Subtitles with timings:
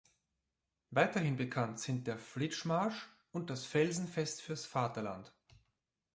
[0.89, 5.31] Weiterhin bekannt sind der "Flitsch-Marsch" und "Felsenfest fürs Vaterland".